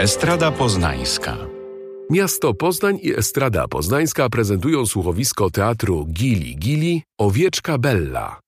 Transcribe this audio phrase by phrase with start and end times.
[0.00, 1.36] Estrada Poznańska.
[2.10, 8.40] Miasto Poznań i Estrada Poznańska prezentują słuchowisko teatru Gili Gili Owieczka Bella.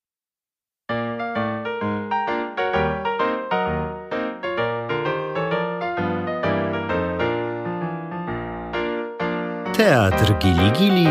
[9.77, 11.07] Teatr Gili Gili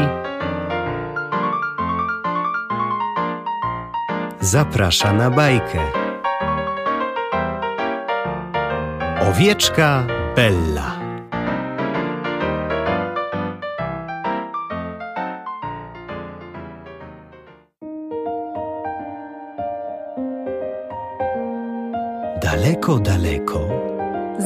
[4.41, 5.79] zaprasza na bajkę.
[9.29, 10.07] Owieczka
[10.37, 10.89] Bella.
[22.43, 23.61] Daleko, daleko,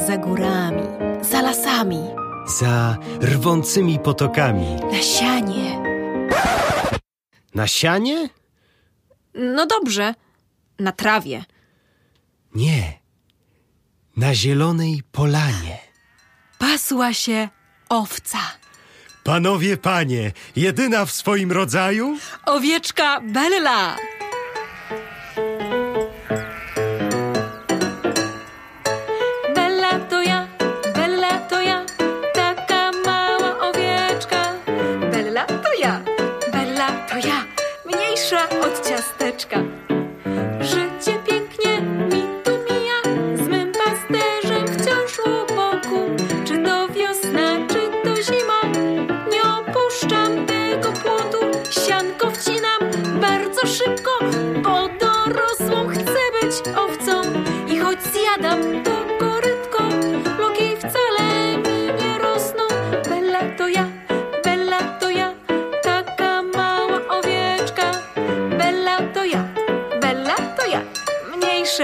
[0.07, 0.83] Za górami,
[1.23, 2.03] za lasami,
[2.61, 4.77] za rwącymi potokami.
[4.93, 5.69] na sianie.
[7.55, 8.29] Na sianie?
[9.35, 10.15] No dobrze,
[10.79, 11.45] na trawie.
[12.55, 12.99] Nie.
[14.17, 15.79] Na zielonej polanie.
[16.59, 17.49] Pasła się
[17.89, 18.39] owca.
[19.25, 22.19] Panowie, panie, jedyna w swoim rodzaju?
[22.47, 23.97] Owieczka Bella.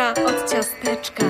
[0.01, 1.25] Od ciasteczka.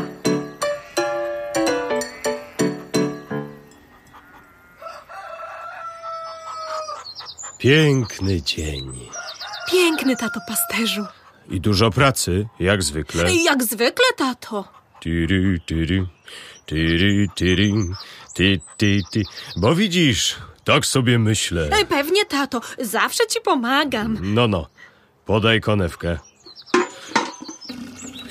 [7.58, 9.08] Piękny dzień.
[9.70, 11.06] Piękny tato pasterzu.
[11.50, 13.34] I dużo pracy, jak zwykle.
[13.34, 14.64] Jak zwykle, tato.
[15.00, 16.06] Tyry, tyry,
[16.66, 17.72] tyry, tyry,
[18.34, 19.22] ty, ty, ty.
[19.56, 21.68] Bo widzisz, tak sobie myślę.
[21.72, 22.60] Ej, Pewnie, tato.
[22.78, 24.18] Zawsze ci pomagam.
[24.22, 24.66] No, no,
[25.26, 26.18] podaj konewkę.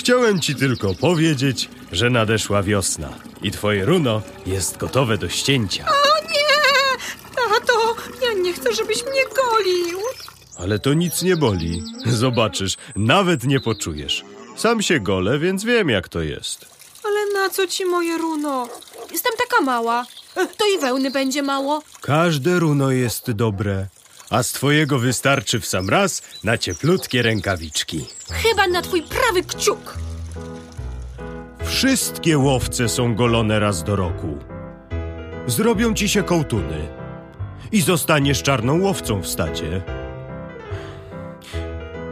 [0.02, 3.10] Chciałem ci tylko powiedzieć, że nadeszła wiosna
[3.42, 5.86] i twoje runo jest gotowe do ścięcia.
[5.90, 6.98] O nie!
[7.36, 7.96] Tato,
[8.26, 10.00] ja nie chcę, żebyś mnie golił.
[10.58, 11.84] Ale to nic nie boli.
[12.06, 14.24] Zobaczysz, nawet nie poczujesz.
[14.58, 16.66] Sam się golę, więc wiem jak to jest.
[17.06, 18.68] Ale na co ci moje runo?
[19.12, 20.06] Jestem taka mała.
[20.36, 21.82] E, To i wełny będzie mało.
[22.02, 23.88] Każde runo jest dobre,
[24.32, 28.06] a z twojego wystarczy w sam raz na cieplutkie rękawiczki.
[28.32, 29.98] Chyba na twój prawy kciuk.
[31.66, 34.38] Wszystkie łowce są golone raz do roku.
[35.48, 36.88] Zrobią ci się kołtuny
[37.72, 39.82] i zostaniesz czarną łowcą w stacie.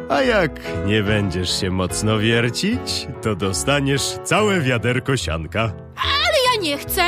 [0.09, 0.51] A jak
[0.85, 5.61] nie będziesz się mocno wiercić, to dostaniesz całe wiaderko sianka.
[5.95, 7.01] Ale ja nie chcę.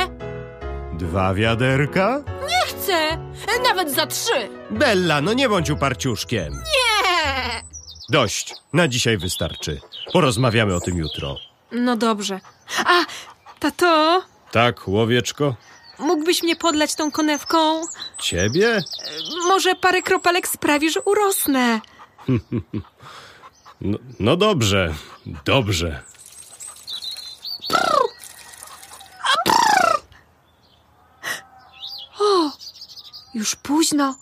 [0.98, 2.22] Dwa wiaderka?
[2.92, 3.52] Chcę.
[3.56, 4.48] E, Nawet za trzy.
[4.70, 6.52] Bella, no nie bądź uparciuszkiem.
[6.54, 7.62] Nie.
[8.08, 9.80] Dość, na dzisiaj wystarczy.
[10.12, 11.36] Porozmawiamy o tym jutro.
[11.72, 12.40] No dobrze.
[12.84, 13.04] A,
[13.60, 14.22] tato,
[14.52, 15.54] Tak, łowieczko?
[15.98, 17.82] mógłbyś mnie podlać tą konewką?
[18.18, 18.82] Ciebie?
[19.48, 21.80] Może parę kropelek sprawi, że urosnę.
[23.84, 24.94] No, no dobrze,
[25.44, 26.02] dobrze.
[33.34, 34.14] Już późno.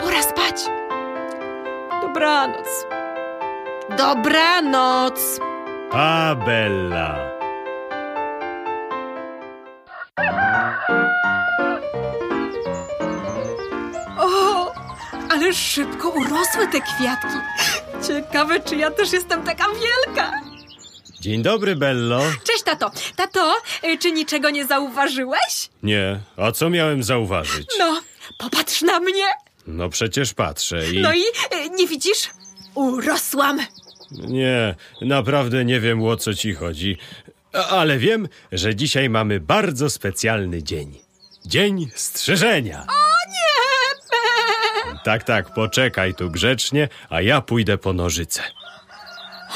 [0.00, 0.56] Pora spać.
[2.02, 2.66] Dobranoc.
[3.98, 5.40] Dobranoc.
[5.92, 7.30] A Bella.
[14.18, 14.72] O,
[15.30, 17.36] ale szybko urosły te kwiatki.
[18.08, 20.32] Ciekawe, czy ja też jestem taka wielka.
[21.20, 22.20] Dzień dobry, Bello.
[22.70, 22.90] Tato.
[23.16, 25.70] Tato, y, czy niczego nie zauważyłeś?
[25.82, 27.66] Nie, a co miałem zauważyć?
[27.78, 28.00] No,
[28.38, 29.24] popatrz na mnie.
[29.66, 30.98] No przecież patrzę i...
[31.00, 32.30] No i y, nie widzisz?
[32.74, 33.60] Urosłam.
[34.10, 36.96] Nie, naprawdę nie wiem o co ci chodzi.
[37.70, 41.00] Ale wiem, że dzisiaj mamy bardzo specjalny dzień.
[41.46, 42.86] Dzień strzyżenia.
[42.88, 45.00] O nie!
[45.04, 48.42] Tak, tak, poczekaj tu grzecznie, a ja pójdę po nożyce.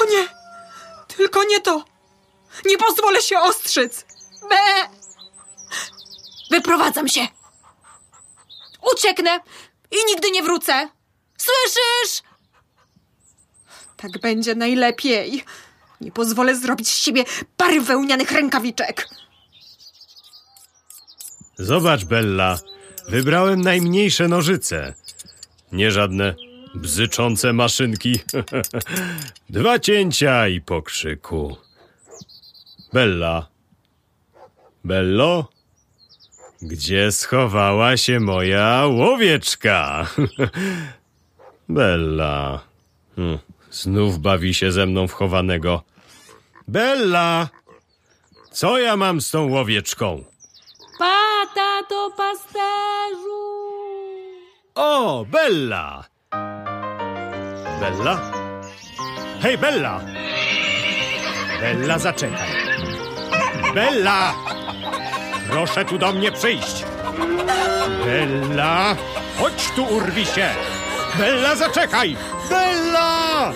[0.01, 0.27] O nie!
[1.17, 1.94] Tylko nie to!
[2.65, 4.05] Nie pozwolę się ostrzyc!
[4.49, 4.89] Be!
[6.51, 7.27] Wyprowadzam się!
[8.93, 9.39] Ucieknę
[9.91, 10.89] i nigdy nie wrócę!
[11.37, 12.23] Słyszysz?
[13.97, 15.43] Tak będzie najlepiej.
[16.01, 17.23] Nie pozwolę zrobić z siebie
[17.57, 19.07] pary wełnianych rękawiczek.
[21.57, 22.59] Zobacz, Bella.
[23.07, 24.93] Wybrałem najmniejsze nożyce.
[25.71, 26.35] Nie żadne
[26.75, 28.19] bzyczące maszynki.
[29.49, 31.57] Dwa cięcia i po krzyku.
[32.95, 33.47] Bella.
[34.83, 35.47] Bello?
[36.61, 40.07] Gdzie schowała się moja łowieczka?
[41.69, 42.59] Bella.
[43.15, 43.37] Hm,
[43.71, 45.83] Znów bawi się ze mną w chowanego.
[46.67, 47.49] Bella!
[48.51, 50.23] Co ja mam z tą łowieczką?
[50.99, 53.43] Pa, tato pasterzu!
[54.75, 56.03] O, Bella!
[57.79, 58.31] Bella?
[59.41, 60.01] Hej, Bella!
[61.61, 62.64] Bella, zaczekaj.
[63.75, 64.33] Bella!
[65.49, 66.85] Proszę tu do mnie przyjść.
[68.05, 68.95] Bella!
[69.39, 70.49] Chodź tu, urwi się!
[71.17, 72.17] Bella, zaczekaj!
[72.49, 73.53] Bella!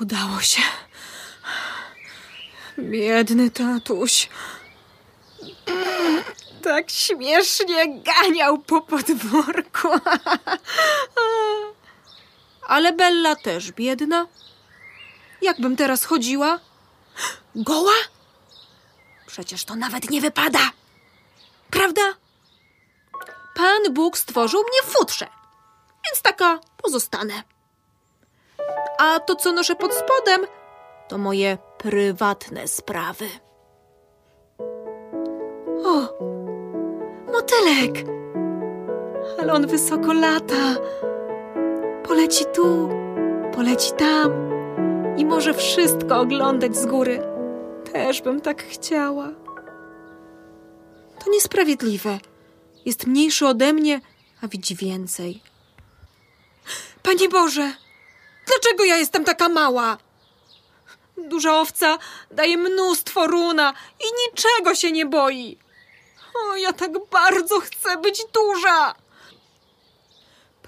[0.00, 0.62] Udało się.
[2.78, 4.28] Biedny tatuś.
[6.62, 9.88] Tak śmiesznie ganiał po podwórku.
[12.68, 14.26] Ale Bella też biedna.
[15.42, 16.60] Jakbym teraz chodziła?
[17.54, 17.92] Goła?
[19.26, 20.70] Przecież to nawet nie wypada.
[21.70, 22.02] Prawda?
[23.54, 25.26] Pan Bóg stworzył mnie w futrze,
[26.06, 27.42] więc taka pozostanę.
[28.98, 30.46] A to, co noszę pod spodem,
[31.08, 33.28] to moje prywatne sprawy.
[35.84, 36.18] O,
[37.32, 38.08] motylek!
[39.40, 40.74] Ale on wysoko lata.
[42.08, 42.88] Poleci tu,
[43.54, 44.32] poleci tam
[45.16, 47.22] i może wszystko oglądać z góry.
[47.92, 49.28] Też bym tak chciała.
[51.24, 52.18] To niesprawiedliwe.
[52.84, 54.00] Jest mniejszy ode mnie,
[54.42, 55.42] a widzi więcej.
[57.02, 57.72] Panie Boże!
[58.46, 59.98] Dlaczego ja jestem taka mała?
[61.16, 61.98] Duża owca
[62.30, 65.58] daje mnóstwo runa i niczego się nie boi.
[66.34, 68.94] O, ja tak bardzo chcę być duża.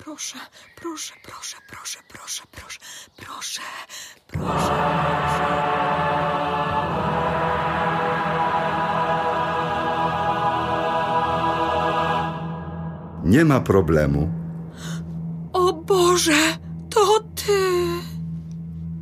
[0.07, 0.39] Proszę,
[0.77, 2.81] proszę, proszę, proszę, proszę, proszę,
[3.17, 3.63] proszę,
[4.27, 4.73] proszę.
[13.25, 14.31] Nie ma problemu.
[15.53, 16.33] O Boże,
[16.91, 17.61] to ty.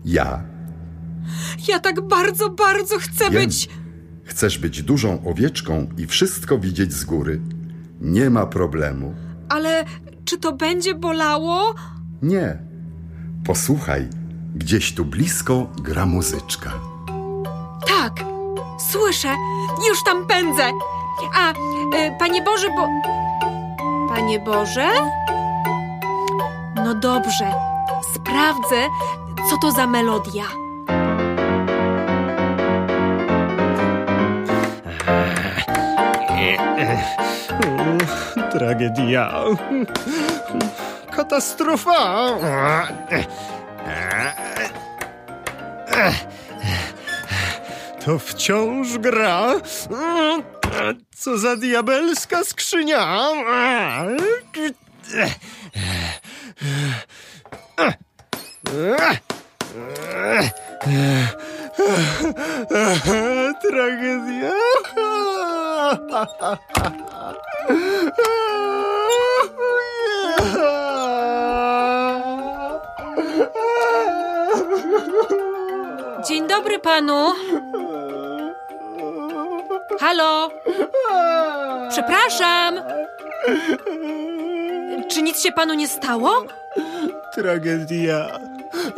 [0.04, 0.42] Ja
[1.68, 3.44] Ja tak bardzo, bardzo chcę wiem.
[3.44, 3.68] być.
[4.24, 7.40] Chcesz być dużą owieczką i wszystko widzieć z góry.
[8.00, 9.14] Nie ma problemu.
[9.48, 9.84] Ale
[10.24, 11.74] czy to będzie bolało?
[12.22, 12.58] Nie.
[13.46, 14.08] Posłuchaj,
[14.54, 16.70] gdzieś tu blisko gra muzyczka.
[17.86, 18.24] Tak,
[18.90, 19.28] słyszę.
[19.88, 20.62] Już tam pędzę.
[21.34, 21.54] A, y,
[22.18, 22.88] Panie Boże, bo.
[24.14, 24.88] Panie Boże?
[26.76, 27.52] No dobrze,
[28.14, 28.88] sprawdzę,
[29.50, 30.44] co to za melodia.
[38.54, 39.44] Tragedia.
[41.10, 42.28] Katastrofa.
[48.04, 49.52] To wciąż gra.
[51.16, 53.28] Co za diabelska skrzynia.
[63.62, 64.50] Tragedia.
[76.28, 77.32] Dzień dobry panu.
[80.00, 80.50] Halo?
[81.90, 82.80] Przepraszam.
[85.10, 86.44] Czy nic się panu nie stało?
[87.34, 88.26] Tragedia.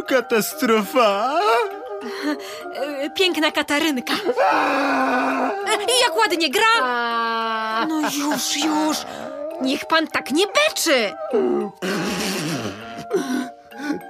[0.09, 1.41] Katastrofa.
[3.15, 4.15] Piękna Katarynka.
[5.67, 6.65] E, Jak ładnie gra.
[7.85, 8.97] No już, już.
[9.63, 11.13] Niech pan tak nie beczy.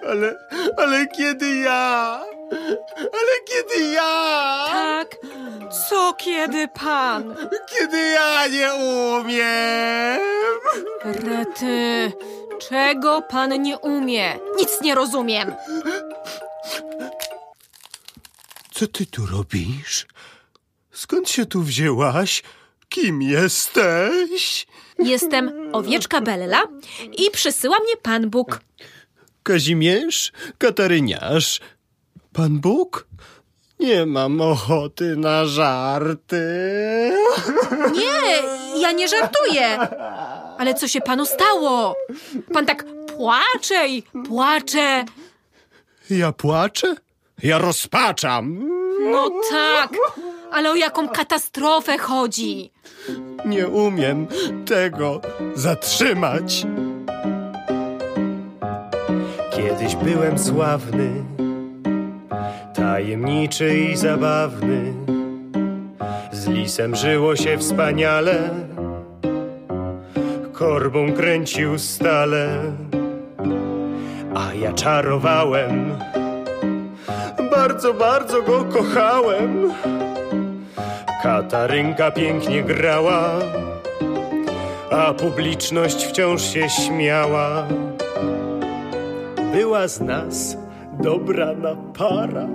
[0.09, 0.37] Ale,
[0.77, 2.21] ale kiedy ja?
[3.01, 4.65] Ale kiedy ja?
[4.73, 5.17] Tak.
[5.89, 7.35] Co kiedy pan?
[7.69, 10.21] Kiedy ja nie umiem?
[11.05, 12.13] Rety,
[12.69, 14.39] czego pan nie umie?
[14.57, 15.55] Nic nie rozumiem.
[18.75, 20.07] Co ty tu robisz?
[20.93, 22.43] Skąd się tu wzięłaś?
[22.97, 24.67] Kim jesteś?
[24.99, 26.63] Jestem owieczka Bella
[27.19, 28.61] i przysyła mnie Pan Bóg.
[29.43, 30.33] Kazimierz?
[30.59, 31.61] Kataryniarz?
[32.33, 33.07] Pan Bóg?
[33.81, 36.43] Nie mam ochoty na żarty.
[37.93, 38.43] Nie,
[38.81, 39.79] ja nie żartuję.
[40.59, 41.97] Ale co się panu stało?
[42.53, 42.85] Pan tak
[43.17, 45.05] płacze i płacze.
[46.11, 46.95] Ja płaczę?
[47.43, 48.69] Ja rozpaczam.
[49.01, 49.91] No tak,
[50.57, 52.71] ale o jaką katastrofę chodzi?
[53.45, 54.27] Nie umiem
[54.67, 55.21] tego
[55.55, 56.67] zatrzymać.
[59.51, 61.25] Kiedyś byłem sławny,
[62.75, 64.95] tajemniczy i zabawny.
[66.33, 68.51] Z lisem żyło się wspaniale,
[70.53, 72.49] korbą kręcił stale,
[74.35, 75.99] a ja czarowałem.
[77.51, 79.73] Bardzo, bardzo go kochałem.
[81.27, 83.31] Katarynka pięknie grała,
[84.91, 87.67] a publiczność wciąż się śmiała.
[89.53, 90.57] Była z nas
[91.01, 92.47] dobrana para.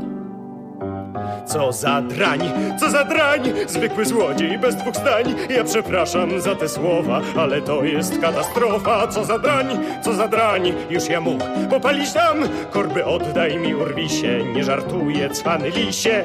[1.45, 2.39] Co za drań,
[2.79, 5.35] co za drań, zwykły złodziej bez dwóch zdań.
[5.49, 9.07] Ja przepraszam za te słowa, ale to jest katastrofa.
[9.07, 9.67] Co za drań,
[10.01, 12.37] co za drań, już ja mógł popalić tam.
[12.69, 16.23] Korby oddaj mi, urwi się, nie żartuję, cwany lisie.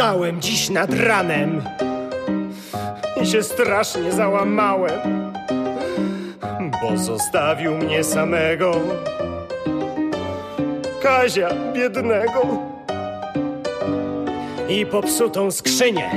[0.00, 1.62] Wstałem dziś nad ranem
[3.22, 5.32] i się strasznie załamałem,
[6.82, 8.72] bo zostawił mnie samego.
[11.02, 12.42] Kazia biednego
[14.68, 16.10] i popsutą skrzynię,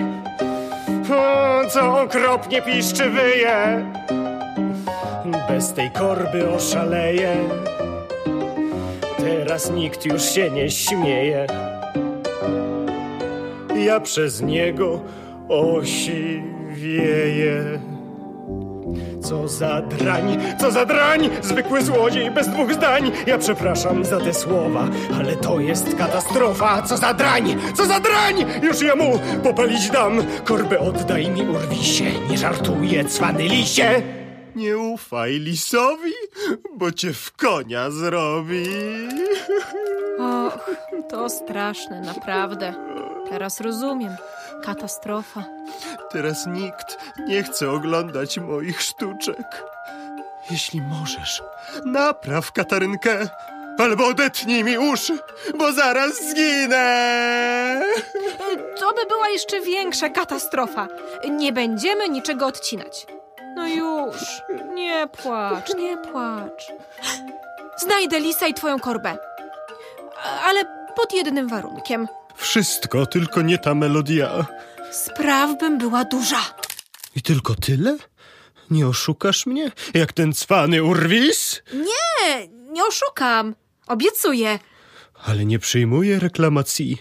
[1.70, 3.86] co okropnie piszczy wyje.
[5.50, 7.36] Bez tej korby oszaleję.
[9.18, 11.48] Teraz nikt już się nie śmieje
[13.76, 15.02] ja przez niego
[15.50, 16.44] osiwieję.
[19.22, 23.12] Co za drań, co za drań, zwykły złodziej bez dwóch zdań.
[23.28, 24.88] Ja przepraszam za te słowa,
[25.20, 26.82] ale to jest katastrofa.
[26.82, 30.24] Co za drań, co za drań, już ja mu popalić dam.
[30.44, 34.02] Korbę oddaj mi, urwi się, nie żartuję, cwany lisie.
[34.56, 36.14] Nie ufaj lisowi,
[36.78, 38.64] bo cię w konia zrobi.
[40.20, 40.72] Och,
[41.10, 42.93] to straszne, naprawdę.
[43.30, 44.16] Teraz rozumiem.
[44.64, 45.44] Katastrofa.
[46.12, 49.64] Teraz nikt nie chce oglądać moich sztuczek.
[50.52, 51.44] Jeśli możesz,
[51.86, 53.28] napraw Katarynkę,
[53.80, 55.20] albo odetnij mi uszy,
[55.58, 57.82] bo zaraz zginę.
[58.80, 60.88] To by była jeszcze większa katastrofa.
[61.30, 63.08] Nie będziemy niczego odcinać.
[63.56, 64.42] No już,
[64.74, 66.72] nie płacz, nie płacz.
[67.78, 69.18] Znajdę lisa i twoją korbę.
[70.46, 70.66] Ale
[70.96, 72.08] pod jednym warunkiem.
[72.44, 74.46] Wszystko, tylko nie ta melodia.
[74.92, 76.42] Spraw bym była duża.
[77.16, 77.98] I tylko tyle?
[78.72, 81.62] Nie oszukasz mnie, jak ten cwany urwis?
[81.74, 83.56] Nie, nie oszukam.
[83.88, 84.60] Obiecuję.
[85.26, 86.98] Ale nie przyjmuję reklamacji.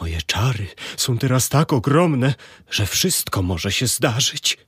[0.00, 2.34] Moje czary są teraz tak ogromne,
[2.70, 4.58] że wszystko może się zdarzyć.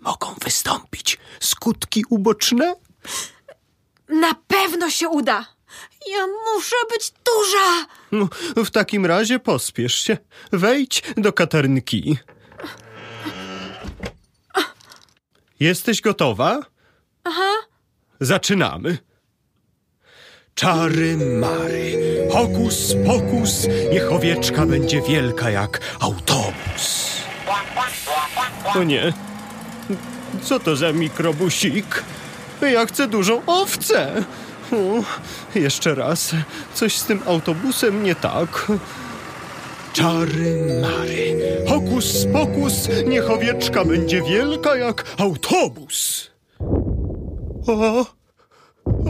[0.00, 2.74] Mogą wystąpić skutki uboczne?
[4.08, 5.46] Na pewno się uda.
[6.06, 7.86] Ja muszę być duża.
[8.12, 8.28] No,
[8.64, 10.16] w takim razie pospiesz się.
[10.52, 12.18] Wejdź do Katarynki.
[15.60, 16.60] Jesteś gotowa?
[17.24, 17.52] Aha.
[18.20, 18.98] Zaczynamy.
[20.54, 21.98] Czary mary,
[22.32, 27.14] hokus pokus, niech owieczka będzie wielka jak autobus.
[28.74, 29.12] O nie,
[30.42, 32.04] co to za mikrobusik?
[32.62, 34.24] Ja chcę dużą owcę.
[35.54, 36.30] Jeszcze raz,
[36.74, 38.72] coś z tym autobusem nie tak.
[39.92, 41.36] Czary mary,
[41.68, 46.30] hokus pokus, niech owieczka będzie wielka jak autobus.
[47.66, 48.06] O,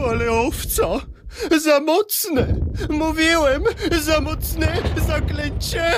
[0.09, 0.87] ale owca!
[1.57, 2.55] Za mocne!
[2.89, 3.63] Mówiłem!
[4.01, 5.91] Za mocne zaklęcie!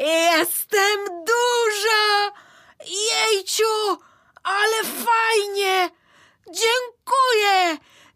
[0.00, 2.32] Jestem duża!
[2.86, 3.98] Jejciu!
[4.42, 5.90] Ale fajnie!
[6.46, 6.95] Dziękuję!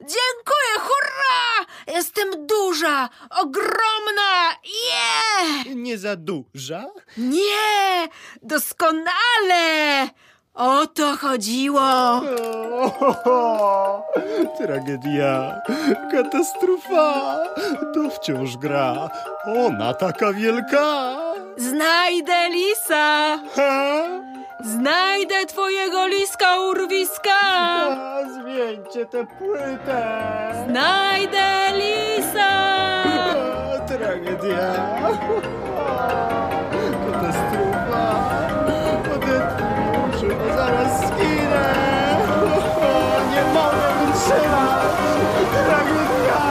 [0.00, 0.74] Dziękuję!
[0.80, 1.66] Hurra!
[1.94, 3.08] Jestem duża!
[3.30, 4.50] Ogromna!
[4.64, 5.76] Yeah!
[5.76, 6.84] Nie za duża?
[7.16, 8.08] Nie!
[8.42, 10.08] Doskonale!
[10.54, 11.82] O to chodziło!
[13.24, 14.02] O,
[14.58, 15.60] tragedia,
[16.12, 17.38] katastrofa,
[17.94, 19.10] to wciąż gra.
[19.66, 21.16] Ona taka wielka.
[21.56, 23.38] Znajdę lisa!
[23.56, 24.04] Ha?
[24.64, 27.30] Znajdę twojego liska urwiska!
[27.50, 30.22] A, Zmieńcie tę płytę.
[30.68, 32.50] Znajdę lisa!
[33.74, 34.74] A, Tragedia.
[37.12, 38.04] Katastrofa.
[39.14, 41.74] Odetnij uszy, bo zaraz zginę.
[44.26, 44.80] Zaczyna!
[45.52, 46.42] Tragedia!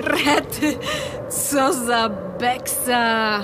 [0.00, 0.78] Rety,
[1.30, 2.08] co za
[2.42, 3.40] beksa!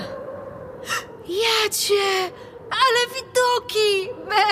[1.27, 2.31] Ja cię!
[2.71, 4.09] Ale widoki!
[4.29, 4.45] Me!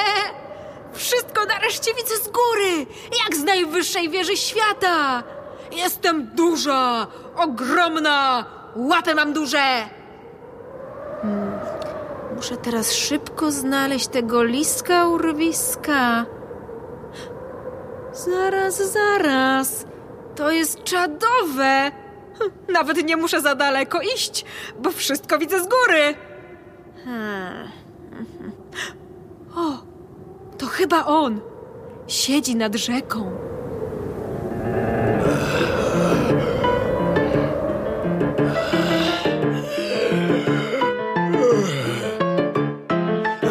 [0.93, 2.85] Wszystko nareszcie widzę z góry,
[3.25, 5.23] jak z najwyższej wieży świata!
[5.71, 9.89] Jestem duża, ogromna, łapy mam duże!
[11.21, 11.59] Hmm,
[12.35, 16.25] muszę teraz szybko znaleźć tego liska urwiska.
[18.13, 19.85] Zaraz, zaraz.
[20.35, 21.91] To jest czadowe.
[22.69, 24.45] Nawet nie muszę za daleko iść,
[24.79, 26.15] bo wszystko widzę z góry.
[29.55, 29.83] O,
[30.57, 31.41] to chyba on.
[32.07, 33.31] Siedzi nad rzeką.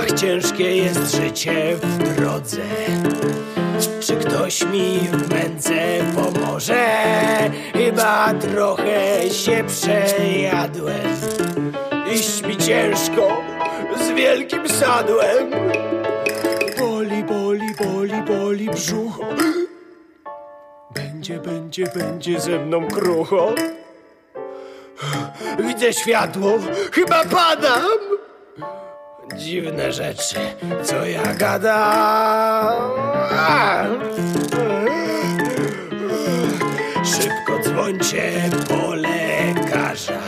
[0.01, 2.63] Ach, ciężkie jest życie w drodze.
[4.01, 5.29] Czy ktoś mi w
[6.15, 6.36] pomoże?
[7.73, 11.17] Chyba trochę się przejadłem.
[12.13, 13.43] Iść mi ciężko
[14.01, 15.51] z wielkim sadłem.
[16.79, 19.25] Boli, boli, boli, boli brzucho.
[20.95, 23.55] Będzie, będzie, będzie ze mną krucho.
[25.59, 26.59] Widzę światło,
[26.93, 27.83] chyba padam.
[29.35, 30.37] Dziwne rzeczy,
[30.83, 32.75] co ja gadam.
[37.77, 40.19] Dzwońcie po lekarza.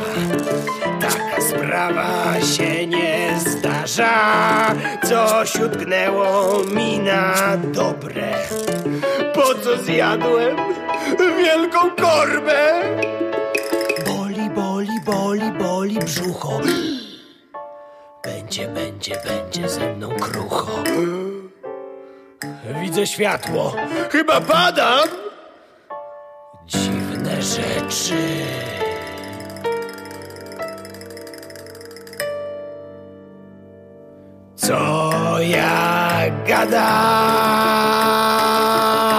[1.00, 4.75] Taka sprawa się nie zdarza.
[5.09, 8.38] Coś utknęło mi na dobre.
[9.35, 10.57] Po co zjadłem
[11.38, 12.83] wielką korbę?
[14.07, 16.61] Boli, boli, boli, boli brzucho.
[18.25, 20.85] Będzie, będzie, będzie ze mną krucho.
[22.83, 23.75] Widzę światło.
[24.11, 25.09] Chyba padam.
[26.67, 26.98] Dziwne
[27.55, 28.45] rzeczy.
[34.57, 36.31] Co ja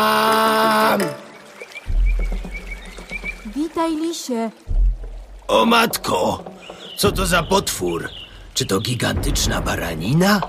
[0.10, 1.00] gadam?
[3.56, 4.52] Witaj, lisie.
[5.48, 6.44] O matko,
[6.98, 8.10] co to za potwór?
[8.54, 10.42] Czy to gigantyczna baranina?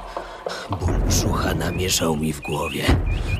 [0.70, 2.84] Ból brzucha namieszał mi w głowie.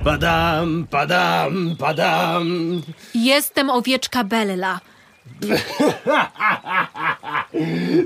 [0.05, 2.83] Padam, padam, padam.
[3.15, 4.81] Jestem owieczka Bella.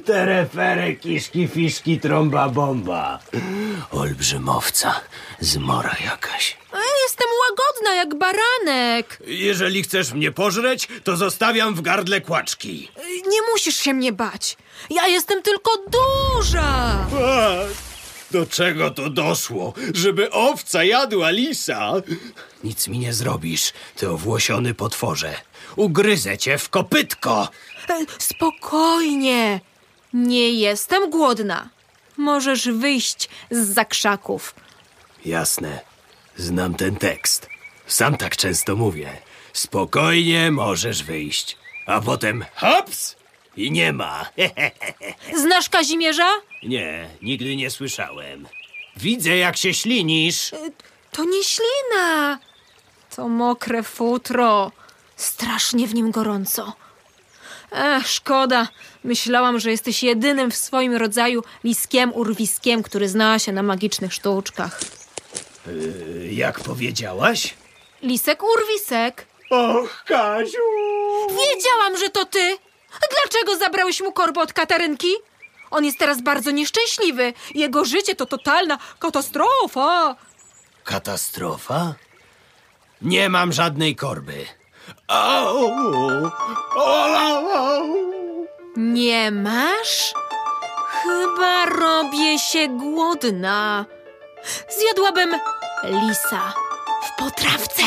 [0.06, 3.18] Terefery, kiszki, fiszki, trąba, bomba.
[3.90, 5.00] Olbrzymowca,
[5.40, 6.56] zmora jakaś.
[6.72, 9.18] E, Jestem łagodna jak baranek.
[9.26, 12.88] Jeżeli chcesz mnie pożreć, to zostawiam w gardle kłaczki.
[12.96, 14.56] E, Nie musisz się mnie bać.
[14.90, 16.62] Ja jestem tylko duża.
[16.62, 17.06] A,
[18.30, 19.72] do czego to doszło?
[19.94, 21.92] Żeby owca jadła lisa?
[22.64, 25.34] Nic mi nie zrobisz, ty owłosiony potworze.
[25.76, 27.48] Ugryzę cię w kopytko.
[27.90, 29.60] E, Spokojnie.
[30.12, 31.68] Nie jestem głodna.
[32.16, 34.54] Możesz wyjść z zakrzaków.
[35.24, 35.80] Jasne,
[36.36, 37.48] znam ten tekst.
[37.86, 39.12] Sam tak często mówię.
[39.52, 41.56] Spokojnie możesz wyjść.
[41.86, 43.16] A potem hops
[43.56, 44.26] i nie ma.
[45.42, 46.28] Znasz Kazimierza?
[46.62, 48.48] nie, nigdy nie słyszałem.
[48.96, 50.50] Widzę, jak się ślinisz.
[51.12, 52.38] To nie ślina.
[53.16, 54.72] To mokre futro.
[55.16, 56.72] Strasznie w nim gorąco.
[57.72, 58.68] Ech, szkoda.
[59.04, 64.80] Myślałam, że jesteś jedynym w swoim rodzaju liskiem urwiskiem, który zna się na magicznych sztuczkach.
[66.30, 67.54] Jak powiedziałaś?
[68.02, 69.26] Lisek urwisek.
[69.50, 70.58] Och, Kaziu!
[71.28, 72.56] Wiedziałam, że to ty.
[73.00, 75.12] Dlaczego zabrałeś mu korbę od Katarynki?
[75.70, 77.32] On jest teraz bardzo nieszczęśliwy.
[77.54, 80.16] Jego życie to totalna katastrofa.
[80.84, 81.94] Katastrofa?
[83.02, 84.46] Nie mam żadnej korby.
[85.08, 85.70] Au!
[86.76, 87.84] Au!
[88.76, 90.14] Nie masz?
[91.02, 93.84] Chyba robię się głodna.
[94.78, 95.38] Zjadłabym
[95.84, 96.52] lisa
[97.06, 97.82] w potrawce.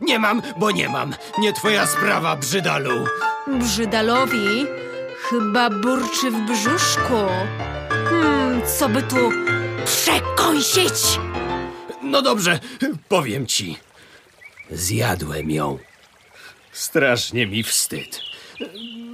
[0.00, 1.14] Nie mam, bo nie mam.
[1.38, 3.06] Nie twoja sprawa, brzydalu.
[3.46, 4.66] Brzydalowi
[5.30, 7.28] chyba burczy w brzuszku.
[7.88, 9.32] Hmm, co by tu
[9.84, 11.18] przekąsić?
[12.02, 12.60] No dobrze,
[13.08, 13.76] powiem ci.
[14.70, 15.78] Zjadłem ją.
[16.72, 18.20] Strasznie mi wstyd.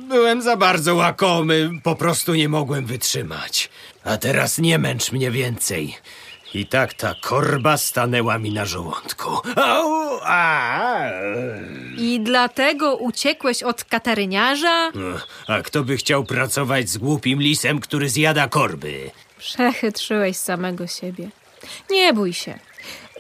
[0.08, 3.70] Byłem za bardzo łakomy, po prostu nie mogłem wytrzymać.
[4.04, 5.96] A teraz nie męcz mnie więcej.
[6.54, 9.30] I tak ta korba stanęła mi na żołądku.
[9.56, 11.10] Au, a,
[11.98, 14.92] I dlatego uciekłeś od kataryniarza?
[15.46, 19.10] a kto by chciał pracować z głupim lisem, który zjada korby?
[19.38, 21.28] Przechytrzyłeś samego siebie.
[21.90, 22.58] Nie bój się.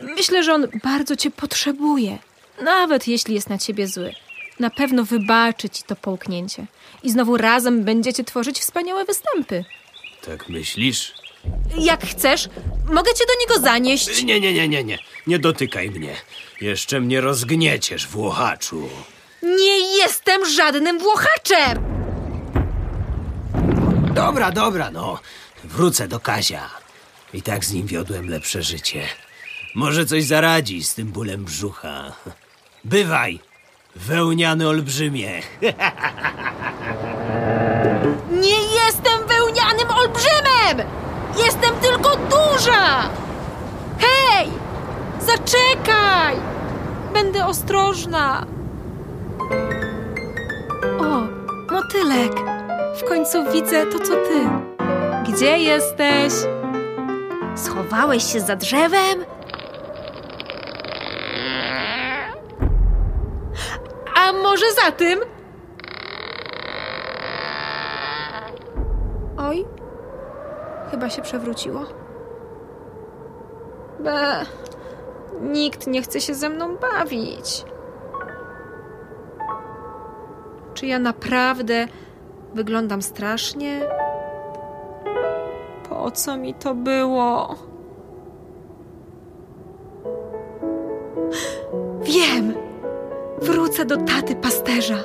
[0.02, 2.18] Myślę, że on bardzo cię potrzebuje.
[2.62, 4.14] Nawet jeśli jest na ciebie zły.
[4.60, 6.66] Na pewno wybaczy ci to połknięcie.
[7.02, 9.64] I znowu razem będziecie tworzyć wspaniałe występy.
[10.26, 11.12] Tak myślisz?
[11.78, 12.48] Jak chcesz,
[12.84, 14.22] mogę cię do niego zanieść.
[14.24, 14.98] Nie, nie, nie, nie, nie.
[15.26, 16.16] Nie dotykaj mnie.
[16.60, 18.88] Jeszcze mnie rozgnieciesz, Włochaczu.
[19.42, 21.84] Nie jestem żadnym włochaczem!
[24.14, 25.18] Dobra, dobra, no.
[25.64, 26.70] Wrócę do Kazia.
[27.34, 29.02] I tak z nim wiodłem lepsze życie.
[29.74, 32.12] Może coś zaradzi z tym bólem brzucha.
[32.84, 33.40] Bywaj,
[33.96, 35.42] wełniany olbrzymie.
[38.30, 40.99] Nie jestem wełnianym olbrzymem!
[41.44, 43.08] Jestem tylko duża!
[43.98, 44.48] Hej!
[45.20, 46.36] Zaczekaj!
[47.14, 48.46] Będę ostrożna.
[51.00, 51.20] O,
[51.72, 52.32] motylek.
[53.00, 54.48] W końcu widzę to, co ty.
[55.32, 56.32] Gdzie jesteś?
[57.56, 59.24] Schowałeś się za drzewem?
[64.16, 65.20] A może za tym?
[69.38, 69.64] Oj,
[70.90, 71.84] chyba się przewróciło.
[74.00, 74.46] Be,
[75.40, 77.64] nikt nie chce się ze mną bawić.
[80.74, 81.86] Czy ja naprawdę
[82.54, 83.80] wyglądam strasznie?
[85.88, 87.54] Po co mi to było?
[92.02, 92.54] Wiem!
[93.42, 94.96] Wrócę do taty pasterza.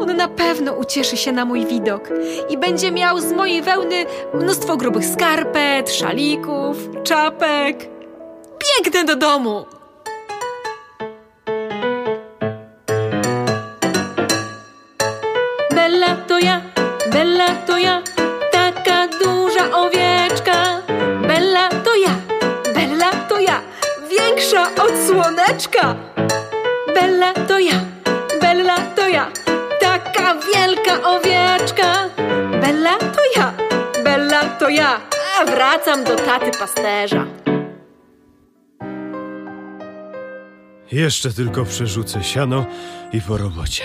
[0.00, 2.08] On na pewno ucieszy się na mój widok
[2.48, 7.88] i będzie miał z mojej wełny mnóstwo grubych skarpet, szalików, czapek.
[8.84, 9.66] Biegnę do domu!
[15.74, 16.60] Bella to ja,
[17.12, 18.02] Bella to ja,
[18.52, 20.82] taka duża owieczka.
[21.28, 22.14] Bella to ja,
[22.74, 23.60] Bella to ja,
[24.10, 25.96] Większa od słoneczka!
[26.94, 27.80] Bella to ja,
[30.86, 32.08] wielka owieczka.
[32.60, 33.52] Bella to ja,
[34.04, 35.00] Bella to ja,
[35.40, 37.26] a wracam do taty pasterza.
[40.92, 42.66] Jeszcze tylko przerzucę siano
[43.12, 43.84] i po robocie.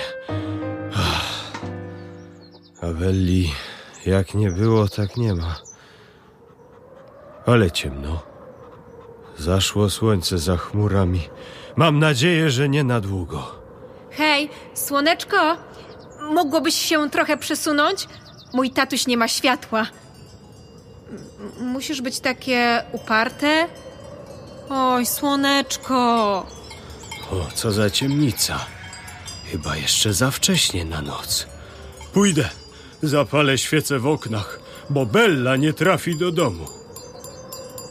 [2.81, 3.51] A Belli,
[4.05, 5.55] jak nie było, tak nie ma.
[7.45, 8.19] Ale ciemno.
[9.37, 11.29] Zaszło słońce za chmurami.
[11.75, 13.61] Mam nadzieję, że nie na długo.
[14.11, 15.57] Hej, słoneczko,
[16.21, 18.07] mogłobyś się trochę przesunąć?
[18.53, 19.87] Mój tatuś nie ma światła.
[21.09, 23.67] M- musisz być takie uparte?
[24.69, 25.95] Oj, słoneczko.
[27.31, 28.65] O, co za ciemnica.
[29.51, 31.47] Chyba jeszcze za wcześnie na noc.
[32.13, 32.49] Pójdę.
[33.03, 36.65] Zapalę świecę w oknach, bo Bella nie trafi do domu.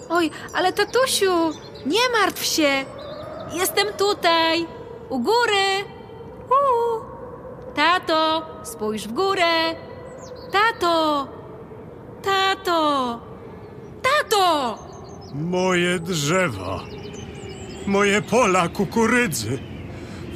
[0.08, 1.50] Oj, ale tatusiu,
[1.86, 2.84] nie martw się.
[3.52, 4.66] Jestem tutaj,
[5.08, 5.84] u góry.
[7.80, 9.74] Tato, spójrz w górę.
[10.52, 11.28] Tato,
[12.22, 13.20] tato,
[14.02, 14.78] tato.
[15.34, 16.80] Moje drzewa,
[17.86, 19.58] moje pola kukurydzy.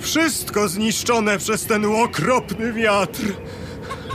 [0.00, 3.22] Wszystko zniszczone przez ten okropny wiatr.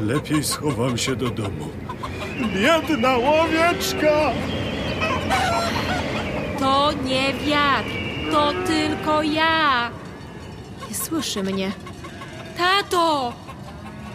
[0.01, 1.69] Lepiej schowam się do domu.
[2.55, 4.31] Biedna łowieczka!
[6.59, 7.91] To nie wiatr,
[8.31, 9.91] to tylko ja.
[10.89, 11.71] Nie słyszy mnie.
[12.59, 13.33] Tato!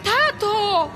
[0.03, 0.89] Tato!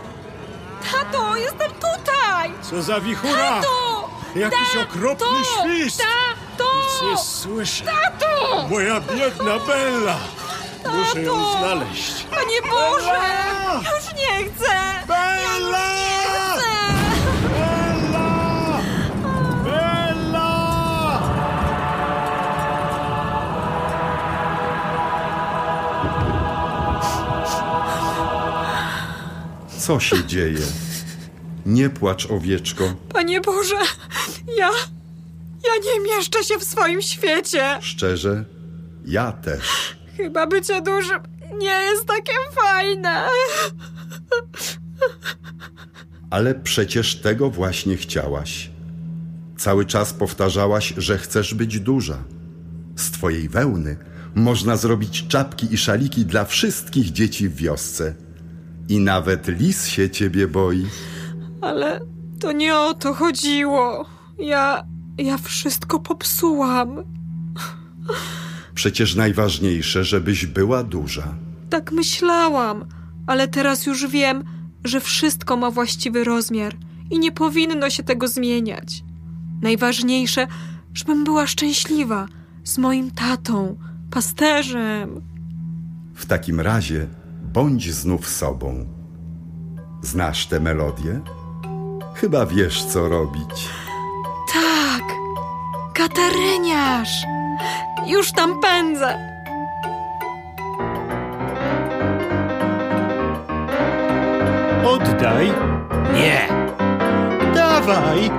[0.91, 2.51] Tato, jestem tutaj!
[2.61, 3.49] Co za wichura!
[3.61, 4.09] Tato!
[4.35, 4.81] Jakiś Tato!
[4.81, 6.01] okropny świst!
[6.01, 6.69] Tato!
[6.75, 7.85] Nic nie słyszę.
[7.85, 8.67] Tato!
[8.69, 10.17] Moja biedna Bella!
[10.93, 11.57] Muszę ją Tato!
[11.57, 12.23] znaleźć.
[12.23, 13.05] Panie Boże!
[13.05, 13.75] Bella!
[13.75, 14.75] Już nie chcę!
[15.07, 16.08] Bella!
[29.89, 30.65] Co się dzieje?
[31.65, 32.95] Nie płacz, owieczko.
[33.13, 33.75] Panie Boże,
[34.57, 34.69] ja...
[35.65, 37.77] Ja nie mieszczę się w swoim świecie.
[37.81, 38.45] Szczerze,
[39.05, 39.95] ja też.
[40.17, 41.19] Chyba bycie dużym
[41.57, 43.27] nie jest takie fajne.
[46.29, 48.71] Ale przecież tego właśnie chciałaś.
[49.57, 52.23] Cały czas powtarzałaś, że chcesz być duża.
[52.95, 53.97] Z twojej wełny
[54.35, 58.28] można zrobić czapki i szaliki dla wszystkich dzieci w wiosce.
[58.89, 60.85] I nawet lis się ciebie boi.
[61.61, 61.99] Ale
[62.39, 64.05] to nie o to chodziło.
[64.39, 64.83] Ja...
[65.17, 67.03] ja wszystko popsułam.
[68.73, 71.35] Przecież najważniejsze, żebyś była duża.
[71.69, 72.85] Tak myślałam,
[73.27, 74.43] ale teraz już wiem,
[74.83, 76.75] że wszystko ma właściwy rozmiar
[77.11, 79.03] i nie powinno się tego zmieniać.
[79.61, 80.47] Najważniejsze,
[80.93, 82.27] żebym była szczęśliwa,
[82.63, 83.77] z moim tatą,
[84.11, 85.21] pasterzem.
[86.15, 87.07] W takim razie
[87.53, 88.85] bądź znów sobą.
[90.01, 91.19] Znasz tę melodię?
[92.15, 93.69] Chyba wiesz, co robić.
[94.53, 95.03] Tak,
[95.93, 97.25] kataryniarz.
[98.07, 99.29] Już tam pędzę.
[104.85, 105.51] Oddaj.
[106.13, 106.47] Nie,
[107.55, 108.31] Dawaj.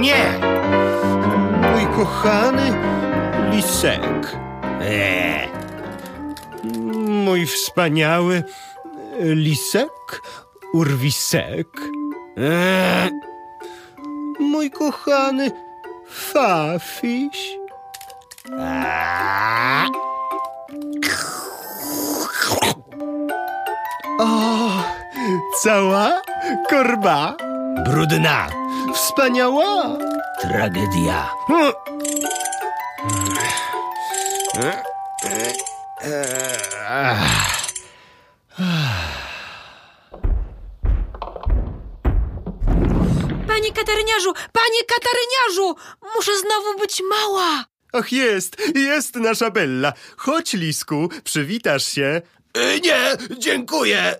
[0.00, 0.24] nie!
[1.72, 2.72] Mój kochany
[3.50, 4.36] lisek.
[4.80, 5.48] Eee,
[7.24, 8.42] Mój wspaniały
[9.20, 10.22] lisek,
[10.74, 11.68] urwisek.
[12.36, 13.10] eee,
[14.40, 15.50] Mój kochany
[16.08, 17.56] fafiś.
[24.18, 24.82] O,
[25.62, 26.20] cała
[26.70, 27.34] korba.
[27.84, 28.48] brudna
[28.94, 29.96] Wspaniała.
[30.40, 31.30] tragedia.
[43.46, 45.76] Panie kataryniarzu, panie kataryniarzu!
[46.16, 47.64] Muszę znowu być mała.
[47.92, 49.92] Ach, jest, jest nasza Bella.
[50.16, 52.22] Chodź, lisku, przywitasz się.
[52.54, 54.16] E, nie, dziękuję.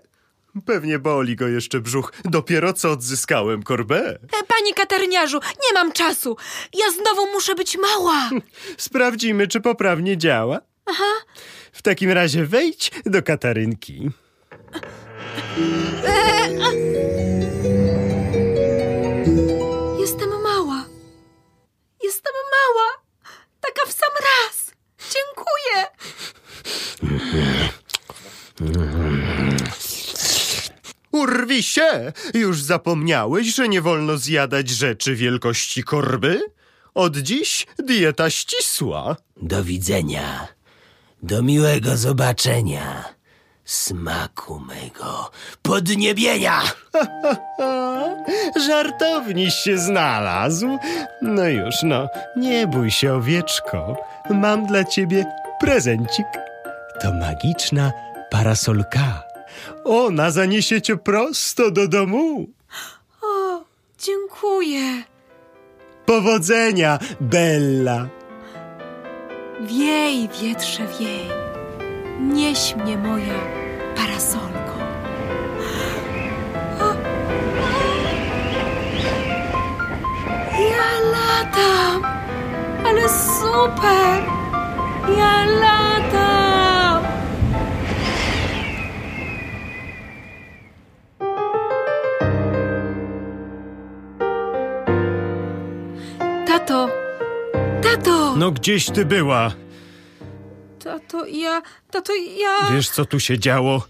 [0.66, 2.12] Pewnie boli go jeszcze brzuch.
[2.24, 4.18] Dopiero co odzyskałem korbę.
[4.40, 6.36] E, Panie kataryniarzu, nie mam czasu.
[6.74, 8.30] Ja znowu muszę być mała.
[8.78, 10.60] Sprawdzimy, czy poprawnie działa.
[10.86, 11.12] Aha.
[11.72, 14.10] W takim razie wejdź do Katarynki.
[20.00, 20.84] Jestem mała.
[22.02, 22.88] Jestem mała.
[23.60, 24.72] Taka w sam raz.
[25.14, 25.86] Dziękuję.
[31.12, 32.12] Urwi się!
[32.34, 36.40] Już zapomniałeś, że nie wolno zjadać rzeczy wielkości korby?
[36.94, 39.16] Od dziś dieta ścisła.
[39.36, 40.48] Do widzenia.
[41.22, 43.04] Do miłego zobaczenia.
[43.64, 45.30] Smaku mego
[45.62, 46.62] podniebienia.
[48.66, 50.78] Żartowniś się znalazł.
[51.22, 53.96] No już, no, nie bój się, owieczko.
[54.30, 55.24] Mam dla ciebie
[55.60, 56.26] prezencik.
[57.00, 57.92] To magiczna
[58.30, 59.22] parasolka.
[59.84, 62.46] Ona zaniesie cię prosto do domu.
[63.22, 63.64] O,
[63.98, 65.02] dziękuję.
[66.06, 68.21] Powodzenia, Bella.
[69.62, 71.28] Wiej, wietrze, wiej.
[72.20, 73.34] Nieś mnie moja
[73.96, 74.72] parasolko.
[80.70, 82.02] Ja latam!
[82.86, 84.22] Ale super!
[85.18, 86.31] Ja latam!
[98.42, 99.54] No gdzieś ty była?
[100.84, 101.62] Tato, ja...
[101.90, 102.72] Tato, ja...
[102.72, 103.86] Wiesz, co tu się działo?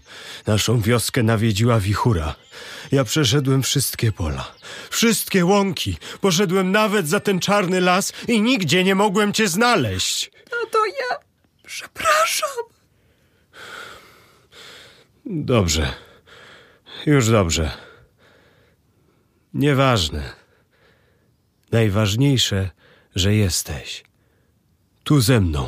[0.47, 2.35] Naszą wioskę nawiedziła wichura.
[2.91, 4.51] Ja przeszedłem wszystkie pola,
[4.89, 5.97] wszystkie łąki.
[6.21, 10.31] Poszedłem nawet za ten czarny las i nigdzie nie mogłem cię znaleźć.
[10.31, 11.17] Tato, ja...
[11.65, 12.63] Przepraszam.
[15.25, 15.93] Dobrze.
[17.05, 17.71] Już dobrze.
[19.53, 20.33] Nieważne.
[21.71, 22.69] Najważniejsze,
[23.15, 24.03] że jesteś.
[25.03, 25.67] Tu ze mną.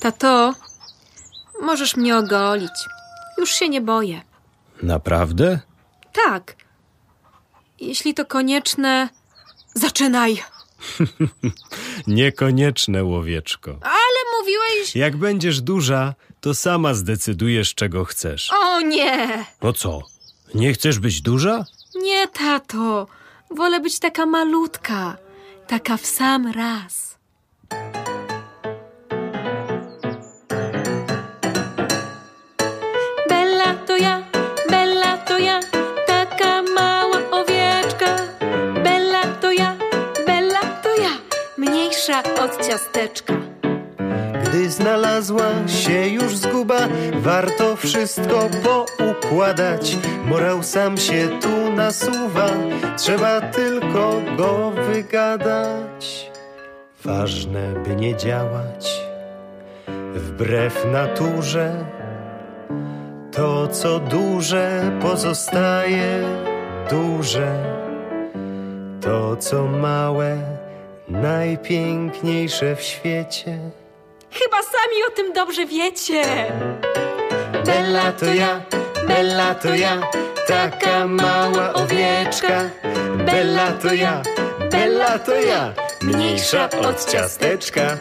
[0.00, 0.54] Tato,
[1.62, 2.70] możesz mnie ogolić.
[3.38, 4.22] Już się nie boję.
[4.82, 5.60] Naprawdę?
[6.12, 6.56] Tak.
[7.80, 9.08] Jeśli to konieczne,
[9.74, 10.42] zaczynaj.
[12.06, 13.78] Niekonieczne, łowieczko.
[13.82, 14.96] Ale mówiłeś...
[14.96, 18.50] Jak będziesz duża, to sama zdecydujesz, czego chcesz.
[18.52, 19.44] O nie!
[19.62, 20.02] No co?
[20.54, 21.64] Nie chcesz być duża?
[22.06, 23.06] Nie, tato.
[23.50, 25.16] Wolę być taka malutka.
[25.66, 27.18] Taka w sam raz.
[33.28, 34.22] Bella to ja,
[34.70, 35.60] Bella to ja,
[36.06, 38.16] taka mała owieczka.
[38.84, 39.76] Bella to ja,
[40.26, 41.10] Bella to ja,
[41.58, 43.45] mniejsza od ciasteczka.
[44.68, 49.96] Znalazła się już zguba, warto wszystko poukładać.
[50.24, 52.48] Morał sam się tu nasuwa,
[52.96, 56.30] trzeba tylko go wygadać.
[57.04, 59.06] Ważne, by nie działać
[60.18, 61.84] wbrew naturze.
[63.32, 66.24] To, co duże, pozostaje
[66.90, 67.76] duże.
[69.00, 70.38] To, co małe,
[71.08, 73.58] najpiękniejsze w świecie.
[74.38, 76.52] Chyba sami o tym dobrze wiecie.
[77.66, 78.60] Bella to ja,
[79.08, 80.10] Bella to ja,
[80.46, 82.70] taka mała owieczka.
[83.26, 84.22] Bella to ja,
[84.70, 87.98] Bella to ja, mniejsza od ciasteczka.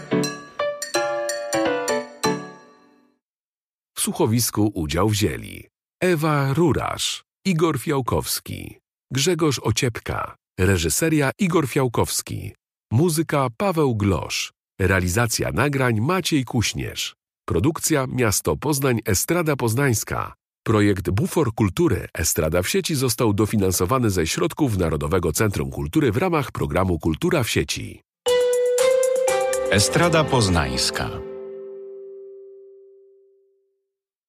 [3.97, 5.67] W słuchowisku udział wzięli
[6.01, 8.77] Ewa Rurasz, Igor Fiałkowski,
[9.11, 12.53] Grzegorz Ociepka, reżyseria Igor Fiałkowski,
[12.91, 20.33] muzyka Paweł Glosz, realizacja nagrań Maciej Kuśnierz, produkcja Miasto Poznań Estrada Poznańska.
[20.63, 26.51] Projekt Bufor Kultury Estrada w sieci został dofinansowany ze środków Narodowego Centrum Kultury w ramach
[26.51, 28.01] programu Kultura w sieci.
[29.71, 31.09] Estrada Poznańska